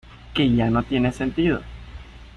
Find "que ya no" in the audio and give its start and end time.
0.33-0.81